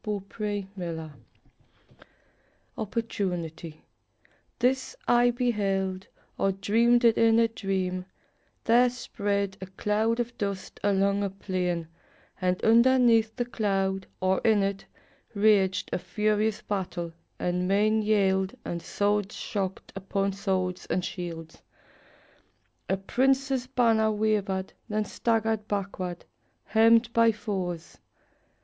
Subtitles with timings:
[0.03, 1.15] OPPORTUNITY* Edward
[3.19, 3.73] Rowland Sill
[4.57, 6.07] This I beheld,
[6.39, 8.05] or dreamed it in a dream:
[8.63, 11.87] There spread a cloud of dust along a plain,
[12.41, 14.87] And underneath the cloud, or in it,
[15.35, 21.61] raged A furious battle, and men yelled, and swords Shocked upon swords and shields.
[22.89, 26.25] A prince's banner Wavered, then staggered backward,
[26.65, 27.99] hemmed by foes.